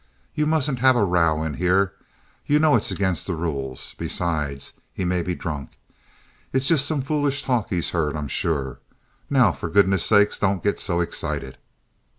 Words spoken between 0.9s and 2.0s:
a row in here.